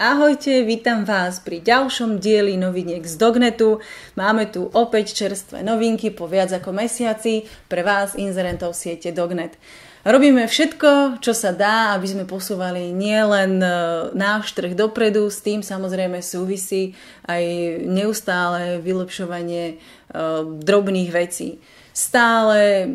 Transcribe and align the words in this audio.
Ahojte, 0.00 0.64
vítam 0.64 1.04
vás 1.04 1.44
pri 1.44 1.60
ďalšom 1.60 2.24
dieli 2.24 2.56
noviniek 2.56 3.04
z 3.04 3.20
Dognetu. 3.20 3.84
Máme 4.16 4.48
tu 4.48 4.72
opäť 4.72 5.12
čerstvé 5.12 5.60
novinky 5.60 6.08
po 6.08 6.24
viac 6.24 6.48
ako 6.56 6.72
mesiaci 6.72 7.44
pre 7.68 7.84
vás, 7.84 8.16
inzerentov 8.16 8.72
siete 8.72 9.12
Dognet. 9.12 9.60
Robíme 10.00 10.48
všetko, 10.48 11.20
čo 11.20 11.36
sa 11.36 11.52
dá, 11.52 11.92
aby 11.92 12.16
sme 12.16 12.24
posúvali 12.24 12.96
nielen 12.96 13.60
e, 13.60 13.68
náš 14.16 14.56
trh 14.56 14.72
dopredu, 14.72 15.28
s 15.28 15.44
tým 15.44 15.60
samozrejme 15.60 16.24
súvisí 16.24 16.96
aj 17.28 17.44
neustále 17.84 18.80
vylepšovanie 18.80 19.76
uh, 19.76 20.48
drobných 20.64 21.12
vecí. 21.12 21.60
Stále 21.92 22.88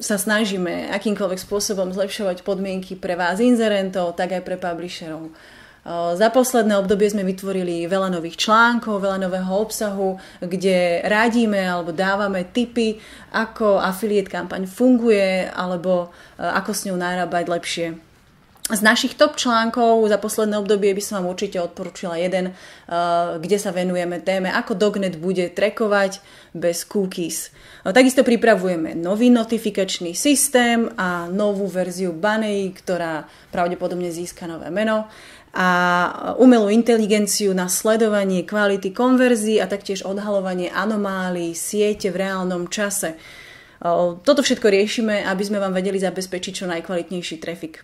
sa 0.00 0.16
snažíme 0.16 0.88
akýmkoľvek 0.88 1.36
spôsobom 1.36 1.92
zlepšovať 1.92 2.48
podmienky 2.48 2.96
pre 2.96 3.12
vás 3.12 3.44
inzerentov, 3.44 4.16
tak 4.16 4.40
aj 4.40 4.40
pre 4.40 4.56
publisherov. 4.56 5.28
Za 5.88 6.28
posledné 6.28 6.76
obdobie 6.76 7.08
sme 7.08 7.24
vytvorili 7.24 7.88
veľa 7.88 8.12
nových 8.12 8.36
článkov, 8.36 9.00
veľa 9.00 9.16
nového 9.16 9.48
obsahu, 9.48 10.20
kde 10.44 11.00
radíme 11.08 11.56
alebo 11.56 11.96
dávame 11.96 12.44
tipy, 12.52 13.00
ako 13.32 13.80
affiliate 13.80 14.28
kampaň 14.28 14.68
funguje 14.68 15.48
alebo 15.48 16.12
ako 16.36 16.70
s 16.76 16.84
ňou 16.84 17.00
narábať 17.00 17.44
lepšie. 17.48 17.88
Z 18.70 18.86
našich 18.86 19.18
top 19.18 19.34
článkov 19.34 20.06
za 20.06 20.14
posledné 20.14 20.54
obdobie 20.62 20.94
by 20.94 21.02
som 21.02 21.18
vám 21.18 21.34
určite 21.34 21.58
odporúčila 21.58 22.14
jeden, 22.14 22.54
kde 23.42 23.58
sa 23.58 23.74
venujeme 23.74 24.22
téme, 24.22 24.46
ako 24.46 24.78
Dognet 24.78 25.18
bude 25.18 25.50
trekovať 25.50 26.22
bez 26.54 26.86
cookies. 26.86 27.50
Takisto 27.82 28.22
pripravujeme 28.22 28.94
nový 28.94 29.26
notifikačný 29.26 30.14
systém 30.14 30.86
a 30.94 31.26
novú 31.26 31.66
verziu 31.66 32.14
Bunny, 32.14 32.70
ktorá 32.70 33.26
pravdepodobne 33.50 34.14
získa 34.14 34.46
nové 34.46 34.70
meno 34.70 35.10
a 35.50 35.68
umelú 36.38 36.70
inteligenciu 36.70 37.50
na 37.50 37.66
sledovanie 37.66 38.46
kvality 38.46 38.94
konverzií 38.94 39.58
a 39.58 39.66
taktiež 39.66 40.06
odhalovanie 40.06 40.70
anomálií 40.70 41.58
siete 41.58 42.14
v 42.14 42.22
reálnom 42.22 42.70
čase. 42.70 43.18
Toto 44.22 44.40
všetko 44.46 44.70
riešime, 44.70 45.26
aby 45.26 45.42
sme 45.42 45.58
vám 45.58 45.74
vedeli 45.74 45.98
zabezpečiť 45.98 46.52
čo 46.52 46.70
najkvalitnejší 46.70 47.36
trafik. 47.42 47.82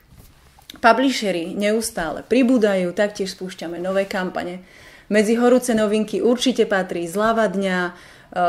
Publishery 0.79 1.57
neustále 1.57 2.23
pribúdajú, 2.23 2.93
taktiež 2.95 3.35
spúšťame 3.35 3.83
nové 3.83 4.07
kampane. 4.07 4.63
Medzi 5.09 5.35
horúce 5.39 5.75
novinky 5.75 6.23
určite 6.23 6.67
patrí 6.69 7.07
Zlava 7.09 7.49
dňa, 7.51 7.79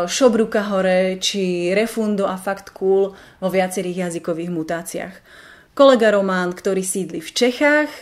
Šobruka 0.10 0.66
hore 0.74 1.22
či 1.22 1.72
Refundo 1.72 2.26
a 2.26 2.36
Fakt 2.36 2.74
Cool 2.74 3.14
vo 3.14 3.50
viacerých 3.50 4.10
jazykových 4.10 4.52
mutáciách. 4.52 5.16
Kolega 5.78 6.10
Román, 6.10 6.58
ktorý 6.58 6.82
sídli 6.82 7.22
v 7.22 7.30
Čechách, 7.30 8.02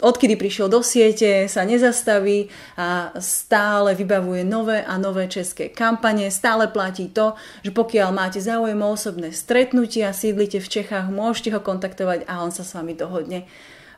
odkedy 0.00 0.36
prišiel 0.36 0.72
do 0.72 0.80
siete, 0.80 1.46
sa 1.46 1.64
nezastaví 1.64 2.48
a 2.76 3.12
stále 3.20 3.94
vybavuje 3.94 4.44
nové 4.44 4.80
a 4.84 4.96
nové 4.96 5.28
české 5.28 5.68
kampane. 5.68 6.32
Stále 6.32 6.72
platí 6.72 7.12
to, 7.12 7.36
že 7.60 7.70
pokiaľ 7.70 8.08
máte 8.12 8.40
záujem 8.40 8.80
o 8.80 8.92
osobné 8.92 9.30
stretnutia, 9.32 10.16
sídlite 10.16 10.60
v 10.60 10.68
Čechách, 10.68 11.12
môžete 11.12 11.52
ho 11.52 11.60
kontaktovať 11.60 12.24
a 12.24 12.40
on 12.40 12.50
sa 12.50 12.64
s 12.64 12.72
vami 12.72 12.96
dohodne. 12.96 13.44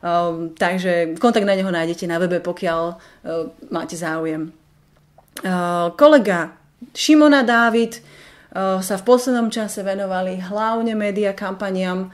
Um, 0.03 0.51
takže 0.51 1.15
kontakt 1.15 1.47
na 1.47 1.55
neho 1.55 1.71
nájdete 1.71 2.03
na 2.11 2.19
webe, 2.19 2.43
pokiaľ 2.43 2.81
uh, 2.91 2.97
máte 3.71 3.95
záujem. 3.95 4.51
Uh, 5.39 5.95
kolega 5.95 6.59
Šimona 6.91 7.47
Dávid 7.47 8.03
uh, 8.03 8.83
sa 8.83 8.99
v 8.99 9.07
poslednom 9.07 9.47
čase 9.47 9.79
venovali 9.79 10.43
hlavne 10.43 10.91
média 10.99 11.31
kampaniam 11.31 12.11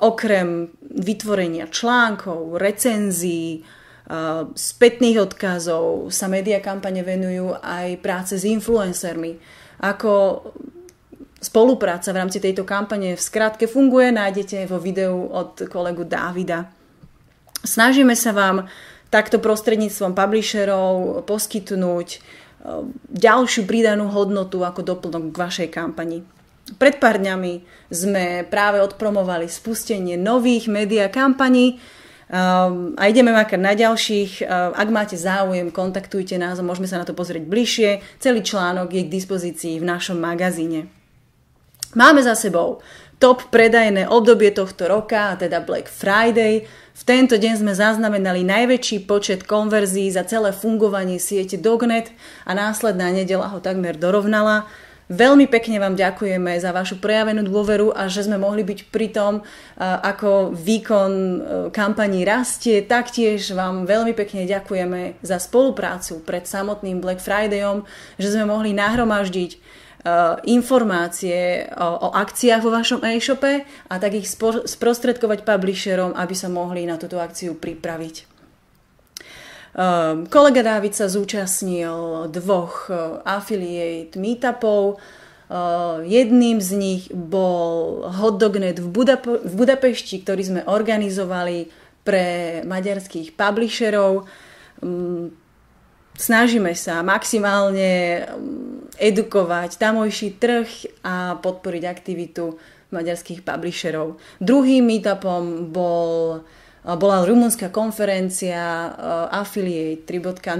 okrem 0.00 0.70
vytvorenia 0.80 1.66
článkov, 1.66 2.54
recenzií, 2.56 3.66
spätných 4.54 5.18
odkazov 5.18 6.14
sa 6.14 6.30
média 6.30 6.62
kampane 6.62 7.02
venujú 7.02 7.58
aj 7.58 7.98
práce 7.98 8.38
s 8.38 8.46
influencermi. 8.46 9.34
Ako 9.82 10.46
spolupráca 11.42 12.14
v 12.14 12.20
rámci 12.22 12.38
tejto 12.38 12.62
kampane 12.62 13.18
v 13.18 13.22
skratke 13.22 13.66
funguje, 13.66 14.14
nájdete 14.14 14.70
vo 14.70 14.78
videu 14.78 15.26
od 15.26 15.66
kolegu 15.66 16.06
Dávida. 16.06 16.70
Snažíme 17.66 18.14
sa 18.14 18.30
vám 18.30 18.70
takto 19.10 19.42
prostredníctvom 19.42 20.14
publisherov 20.14 21.26
poskytnúť 21.26 22.22
ďalšiu 23.10 23.62
pridanú 23.66 24.10
hodnotu 24.10 24.62
ako 24.62 24.86
doplnok 24.86 25.34
k 25.34 25.36
vašej 25.38 25.68
kampani. 25.70 26.22
Pred 26.66 26.98
pár 26.98 27.22
dňami 27.22 27.62
sme 27.94 28.42
práve 28.50 28.82
odpromovali 28.82 29.46
spustenie 29.46 30.18
nových 30.18 30.66
média 30.66 31.06
kampaní 31.06 31.78
um, 32.26 32.90
a 32.98 33.06
ideme 33.06 33.30
makať 33.30 33.60
na 33.62 33.78
ďalších. 33.78 34.42
Uh, 34.42 34.74
ak 34.74 34.88
máte 34.90 35.14
záujem, 35.14 35.70
kontaktujte 35.70 36.34
nás 36.34 36.58
a 36.58 36.66
môžeme 36.66 36.90
sa 36.90 36.98
na 36.98 37.06
to 37.06 37.14
pozrieť 37.14 37.46
bližšie. 37.46 38.02
Celý 38.18 38.42
článok 38.42 38.90
je 38.90 39.06
k 39.06 39.14
dispozícii 39.14 39.78
v 39.78 39.86
našom 39.86 40.18
magazíne. 40.18 40.90
Máme 41.94 42.18
za 42.26 42.34
sebou 42.34 42.82
top 43.16 43.48
predajné 43.48 44.10
obdobie 44.12 44.52
tohto 44.52 44.90
roka, 44.90 45.38
teda 45.40 45.64
Black 45.64 45.88
Friday. 45.88 46.68
V 46.92 47.02
tento 47.04 47.40
deň 47.40 47.64
sme 47.64 47.72
zaznamenali 47.72 48.44
najväčší 48.44 49.08
počet 49.08 49.44
konverzií 49.48 50.12
za 50.12 50.24
celé 50.28 50.52
fungovanie 50.52 51.16
siete 51.16 51.56
Dognet 51.56 52.12
a 52.44 52.52
následná 52.52 53.08
nedela 53.12 53.48
ho 53.48 53.60
takmer 53.60 53.96
dorovnala. 53.96 54.68
Veľmi 55.06 55.46
pekne 55.46 55.78
vám 55.78 55.94
ďakujeme 55.94 56.58
za 56.58 56.74
vašu 56.74 56.98
prejavenú 56.98 57.46
dôveru 57.46 57.94
a 57.94 58.10
že 58.10 58.26
sme 58.26 58.42
mohli 58.42 58.66
byť 58.66 58.90
pri 58.90 59.14
tom, 59.14 59.46
ako 59.78 60.50
výkon 60.50 61.12
e, 61.14 61.38
kampaní 61.70 62.26
rastie. 62.26 62.82
Taktiež 62.82 63.54
vám 63.54 63.86
veľmi 63.86 64.18
pekne 64.18 64.50
ďakujeme 64.50 65.22
za 65.22 65.38
spoluprácu 65.38 66.26
pred 66.26 66.42
samotným 66.42 66.98
Black 66.98 67.22
Fridayom, 67.22 67.86
že 68.18 68.34
sme 68.34 68.50
mohli 68.50 68.74
nahromaždiť 68.74 69.50
e, 69.54 69.58
informácie 70.50 71.70
o, 71.78 71.86
o 71.86 72.08
akciách 72.10 72.66
vo 72.66 72.74
vašom 72.74 73.06
e-shope 73.06 73.62
a 73.62 73.94
tak 74.02 74.10
ich 74.18 74.26
sprostredkovať 74.66 75.46
publisherom, 75.46 76.18
aby 76.18 76.34
sa 76.34 76.50
mohli 76.50 76.82
na 76.82 76.98
túto 76.98 77.22
akciu 77.22 77.54
pripraviť. 77.54 78.35
Um, 79.76 80.24
kolega 80.32 80.64
Dávid 80.64 80.96
sa 80.96 81.04
zúčastnil 81.04 82.32
dvoch 82.32 82.88
uh, 82.88 83.20
affiliate 83.28 84.16
meetupov. 84.16 84.96
Uh, 85.52 86.00
jedným 86.00 86.64
z 86.64 86.70
nich 86.80 87.02
bol 87.12 88.08
Hotdognet 88.08 88.80
v, 88.80 88.88
Budapo- 88.88 89.44
v 89.44 89.52
Budapešti, 89.52 90.24
ktorý 90.24 90.42
sme 90.42 90.62
organizovali 90.64 91.68
pre 92.08 92.64
maďarských 92.64 93.36
publisherov. 93.36 94.24
Um, 94.80 95.36
snažíme 96.16 96.72
sa 96.72 97.04
maximálne 97.04 98.24
um, 98.32 98.88
edukovať 98.96 99.76
tamojší 99.76 100.40
trh 100.40 100.68
a 101.04 101.36
podporiť 101.36 101.84
aktivitu 101.84 102.56
maďarských 102.96 103.44
publisherov. 103.44 104.16
Druhým 104.40 104.88
meetupom 104.88 105.68
bol 105.68 106.40
bola 106.86 107.26
rumunská 107.26 107.66
konferencia 107.74 108.94
Affiliate 109.34 110.06
3.0. 110.06 110.54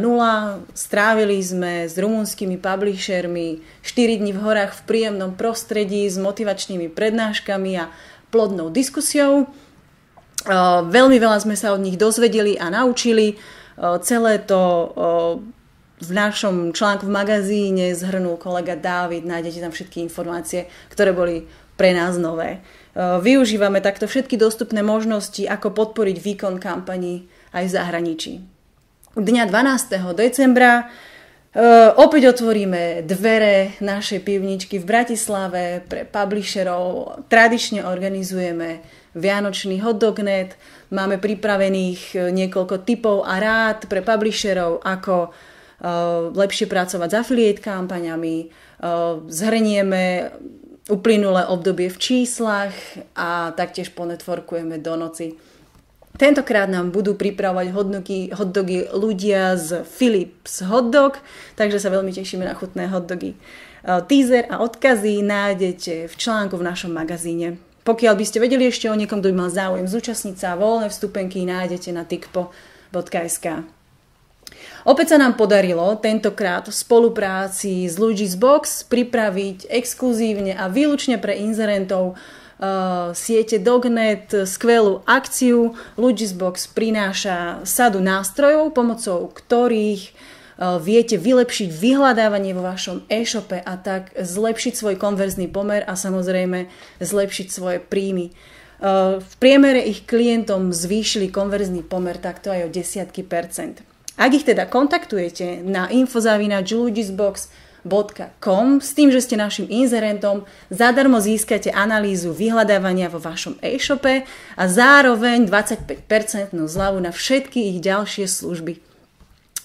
Strávili 0.75 1.39
sme 1.39 1.87
s 1.87 1.95
rumunskými 1.95 2.59
publishermi 2.59 3.63
4 3.87 4.19
dní 4.19 4.35
v 4.35 4.43
horách 4.43 4.75
v 4.83 4.85
príjemnom 4.91 5.39
prostredí 5.39 6.03
s 6.11 6.19
motivačnými 6.19 6.91
prednáškami 6.91 7.73
a 7.79 7.95
plodnou 8.35 8.75
diskusiou. 8.75 9.47
Veľmi 10.91 11.23
veľa 11.23 11.47
sme 11.47 11.55
sa 11.55 11.71
od 11.71 11.87
nich 11.87 11.95
dozvedeli 11.95 12.59
a 12.59 12.75
naučili. 12.75 13.39
Celé 14.03 14.43
to 14.43 14.91
v 15.97 16.11
našom 16.11 16.75
článku 16.75 17.07
v 17.07 17.15
magazíne 17.15 17.95
zhrnul 17.95 18.35
kolega 18.35 18.75
Dávid. 18.75 19.23
Nájdete 19.23 19.63
tam 19.63 19.71
všetky 19.71 20.03
informácie, 20.03 20.67
ktoré 20.91 21.15
boli 21.15 21.47
pre 21.77 21.93
nás 21.93 22.17
nové. 22.17 22.65
Eh, 22.97 23.21
využívame 23.21 23.85
takto 23.85 24.09
všetky 24.09 24.41
dostupné 24.41 24.81
možnosti, 24.81 25.45
ako 25.45 25.69
podporiť 25.69 26.17
výkon 26.17 26.57
kampaní 26.57 27.29
aj 27.53 27.69
v 27.69 27.75
zahraničí. 27.77 28.33
Dňa 29.21 29.45
12. 29.53 30.17
decembra 30.17 30.89
eh, 30.89 31.93
opäť 31.93 32.33
otvoríme 32.33 33.05
dvere 33.05 33.77
našej 33.85 34.25
pivničky 34.25 34.81
v 34.81 34.89
Bratislave 34.89 35.85
pre 35.85 36.09
publisherov. 36.09 37.21
Tradične 37.29 37.85
organizujeme 37.85 38.81
Vianočný 39.13 39.77
hotdognet. 39.85 40.57
Máme 40.89 41.21
pripravených 41.21 42.01
eh, 42.17 42.21
niekoľko 42.33 42.81
typov 42.89 43.29
a 43.29 43.37
rád 43.37 43.93
pre 43.93 44.01
publisherov, 44.01 44.81
ako 44.81 45.37
lepšie 46.33 46.73
pracovať 46.73 47.09
s 47.13 47.17
affiliate 47.21 47.61
kampaňami. 47.61 48.49
Zhrnieme 49.29 50.33
uplynulé 50.87 51.47
obdobie 51.51 51.91
v 51.91 51.99
číslach 51.99 52.75
a 53.19 53.51
taktiež 53.59 53.91
ponetworkujeme 53.91 54.79
do 54.79 54.95
noci. 54.95 55.35
Tentokrát 56.17 56.71
nám 56.73 56.97
budú 56.97 57.13
pripravovať 57.13 57.77
hotdogy, 57.77 58.21
hotdogy 58.33 58.89
ľudia 58.89 59.53
z 59.61 59.85
Philips 59.85 60.65
Hotdog, 60.65 61.21
takže 61.61 61.77
sa 61.77 61.93
veľmi 61.93 62.09
tešíme 62.09 62.41
na 62.41 62.57
chutné 62.57 62.89
hotdogy. 62.89 63.37
E, 63.37 63.39
teaser 64.09 64.49
a 64.49 64.65
odkazy 64.65 65.21
nájdete 65.21 66.09
v 66.09 66.15
článku 66.17 66.57
v 66.57 66.65
našom 66.65 66.97
magazíne. 66.97 67.61
Pokiaľ 67.85 68.15
by 68.17 68.25
ste 68.25 68.41
vedeli 68.41 68.65
ešte 68.65 68.89
o 68.89 68.97
niekom, 68.97 69.21
kto 69.21 69.29
by 69.29 69.37
mal 69.37 69.51
záujem 69.53 69.85
zúčastniť 69.85 70.37
sa, 70.41 70.57
voľné 70.57 70.89
vstupenky 70.89 71.45
nájdete 71.45 71.93
na 71.93 72.09
tikpo.sk 72.09 73.76
Opäť 74.87 75.15
sa 75.15 75.19
nám 75.19 75.35
podarilo 75.35 75.99
tentokrát 75.99 76.63
v 76.63 76.71
spolupráci 76.71 77.91
s 77.91 77.99
Luigi's 77.99 78.39
Box 78.39 78.87
pripraviť 78.87 79.67
exkluzívne 79.67 80.55
a 80.55 80.71
výlučne 80.71 81.19
pre 81.19 81.35
inzerentov 81.43 82.15
uh, 82.15 83.11
siete 83.11 83.59
Dognet 83.59 84.31
skvelú 84.47 85.03
akciu. 85.03 85.75
Luigi's 85.99 86.31
Box 86.31 86.71
prináša 86.71 87.67
sadu 87.67 87.99
nástrojov, 87.99 88.79
pomocou 88.79 89.27
ktorých 89.27 90.15
uh, 90.15 90.79
viete 90.79 91.19
vylepšiť 91.19 91.67
vyhľadávanie 91.67 92.55
vo 92.55 92.63
vašom 92.63 93.11
e-shope 93.11 93.59
a 93.59 93.75
tak 93.83 94.15
zlepšiť 94.15 94.73
svoj 94.79 94.95
konverzný 95.03 95.51
pomer 95.51 95.83
a 95.83 95.99
samozrejme 95.99 96.71
zlepšiť 97.03 97.47
svoje 97.51 97.83
príjmy. 97.83 98.31
Uh, 98.79 99.19
v 99.19 99.35
priemere 99.43 99.83
ich 99.83 100.07
klientom 100.07 100.71
zvýšili 100.71 101.35
konverzný 101.35 101.83
pomer 101.83 102.23
takto 102.23 102.55
aj 102.55 102.71
o 102.71 102.71
desiatky 102.71 103.27
percent. 103.27 103.83
Ak 104.17 104.33
ich 104.33 104.49
teda 104.49 104.65
kontaktujete 104.65 105.61
na 105.61 105.93
infozavinačlugisbox.com 105.93 108.81
s 108.81 108.91
tým, 108.97 109.13
že 109.13 109.21
ste 109.21 109.37
našim 109.37 109.69
inzerentom, 109.69 110.49
zadarmo 110.73 111.21
získate 111.21 111.69
analýzu 111.69 112.33
vyhľadávania 112.33 113.13
vo 113.13 113.21
vašom 113.21 113.61
e-shope 113.61 114.25
a 114.57 114.65
zároveň 114.65 115.45
25% 115.45 116.57
zľavu 116.57 117.05
na 117.05 117.13
všetky 117.13 117.77
ich 117.77 117.85
ďalšie 117.85 118.25
služby. 118.25 118.81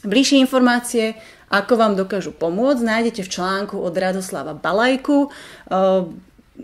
Bližšie 0.04 0.44
informácie, 0.44 1.16
ako 1.48 1.80
vám 1.80 1.96
dokážu 1.96 2.36
pomôcť, 2.36 2.84
nájdete 2.84 3.24
v 3.24 3.32
článku 3.32 3.80
od 3.80 3.96
Radoslava 3.96 4.52
Balajku. 4.52 5.32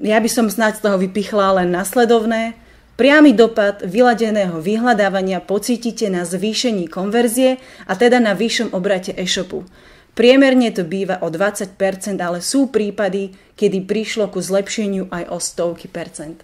Ja 0.04 0.20
by 0.20 0.30
som 0.30 0.52
snáď 0.52 0.76
z 0.80 0.82
toho 0.84 0.98
vypichla 1.00 1.64
len 1.64 1.72
nasledovné. 1.72 2.67
Priamy 2.98 3.38
dopad 3.38 3.86
vyladeného 3.86 4.58
vyhľadávania 4.58 5.38
pocítite 5.38 6.10
na 6.10 6.26
zvýšení 6.26 6.90
konverzie 6.90 7.62
a 7.86 7.94
teda 7.94 8.18
na 8.18 8.34
vyššom 8.34 8.74
obrate 8.74 9.14
e-shopu. 9.14 9.70
Priemerne 10.18 10.74
to 10.74 10.82
býva 10.82 11.22
o 11.22 11.30
20%, 11.30 11.78
ale 12.18 12.42
sú 12.42 12.74
prípady, 12.74 13.38
kedy 13.54 13.86
prišlo 13.86 14.34
ku 14.34 14.42
zlepšeniu 14.42 15.14
aj 15.14 15.30
o 15.30 15.38
stovky 15.38 15.86
percent. 15.86 16.42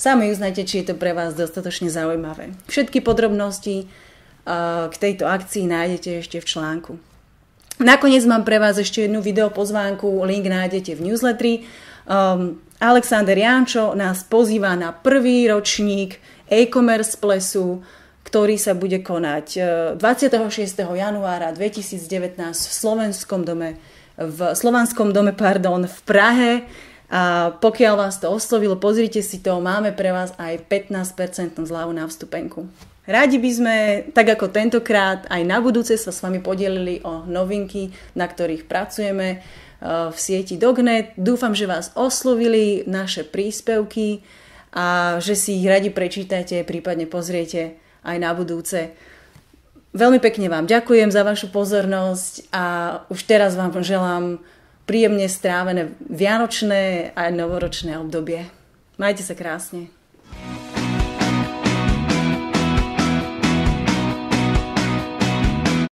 Sami 0.00 0.32
uznajte, 0.32 0.64
či 0.64 0.80
je 0.80 0.90
to 0.90 0.94
pre 0.96 1.12
vás 1.12 1.36
dostatočne 1.36 1.92
zaujímavé. 1.92 2.56
Všetky 2.72 3.04
podrobnosti 3.04 3.84
k 4.88 4.94
tejto 4.96 5.28
akcii 5.28 5.68
nájdete 5.68 6.24
ešte 6.24 6.40
v 6.40 6.48
článku. 6.48 6.92
Nakoniec 7.80 8.26
mám 8.28 8.44
pre 8.44 8.60
vás 8.60 8.76
ešte 8.76 9.08
jednu 9.08 9.24
video 9.24 9.48
pozvánku, 9.48 10.20
link 10.28 10.44
nájdete 10.44 10.92
v 10.98 11.00
newsletteri. 11.08 11.54
Um, 12.04 12.60
Alexander 12.82 13.38
Jančo 13.38 13.94
nás 13.94 14.26
pozýva 14.26 14.74
na 14.74 14.92
prvý 14.92 15.48
ročník 15.48 16.18
e-commerce 16.50 17.16
plesu, 17.16 17.80
ktorý 18.26 18.58
sa 18.60 18.74
bude 18.74 19.00
konať 19.00 19.46
26. 19.96 20.60
E, 20.60 20.82
januára 20.84 21.54
2019 21.54 22.36
v 22.42 22.72
Slovenskom 22.74 23.46
dome 23.46 23.78
v 24.16 24.52
Slovanskom 24.52 25.12
dome 25.12 25.32
pardon, 25.32 25.84
v 25.88 26.00
Prahe. 26.04 26.52
A 27.12 27.52
pokiaľ 27.60 28.08
vás 28.08 28.16
to 28.16 28.32
oslovilo, 28.32 28.80
pozrite 28.80 29.20
si 29.20 29.44
to, 29.44 29.60
máme 29.60 29.92
pre 29.92 30.16
vás 30.16 30.32
aj 30.40 30.64
15% 30.64 31.60
zľavu 31.60 31.92
na 31.92 32.08
vstupenku. 32.08 32.68
Radi 33.02 33.42
by 33.42 33.50
sme, 33.50 33.76
tak 34.14 34.30
ako 34.38 34.54
tentokrát, 34.54 35.26
aj 35.26 35.42
na 35.42 35.58
budúce 35.58 35.98
sa 35.98 36.14
s 36.14 36.22
vami 36.22 36.38
podelili 36.38 37.02
o 37.02 37.26
novinky, 37.26 37.90
na 38.14 38.30
ktorých 38.30 38.70
pracujeme 38.70 39.42
v 39.82 40.14
sieti 40.14 40.54
Dognet. 40.54 41.18
Dúfam, 41.18 41.50
že 41.58 41.66
vás 41.66 41.90
oslovili 41.98 42.86
naše 42.86 43.26
príspevky 43.26 44.22
a 44.70 45.18
že 45.18 45.34
si 45.34 45.58
ich 45.58 45.66
radi 45.66 45.90
prečítate, 45.90 46.62
prípadne 46.62 47.10
pozriete 47.10 47.82
aj 48.06 48.16
na 48.22 48.30
budúce. 48.38 48.94
Veľmi 49.92 50.22
pekne 50.22 50.46
vám 50.46 50.70
ďakujem 50.70 51.10
za 51.10 51.26
vašu 51.26 51.50
pozornosť 51.50 52.54
a 52.54 52.64
už 53.10 53.20
teraz 53.26 53.58
vám 53.58 53.74
želám 53.82 54.40
príjemne 54.86 55.26
strávené 55.26 55.92
vianočné 56.06 57.12
a 57.18 57.28
novoročné 57.34 57.98
obdobie. 57.98 58.46
Majte 58.96 59.26
sa 59.26 59.34
krásne. 59.34 60.01